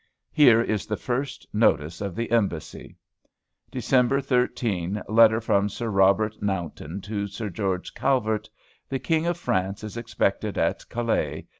[0.31, 2.97] Here is the first notice of the embassy:
[3.71, 4.25] Dec.
[4.25, 4.99] 13.
[5.07, 8.49] Letter from Sir Robert Naunton to Sir George Calvert....
[8.89, 11.45] "The King of France is expected at Calais.